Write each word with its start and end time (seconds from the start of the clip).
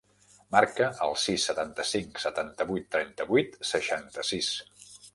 Marca 0.53 0.87
el 1.07 1.13
sis, 1.25 1.45
setanta-cinc, 1.51 2.19
setanta-vuit, 2.25 2.91
trenta-vuit, 2.99 3.63
seixanta-sis. 3.77 4.55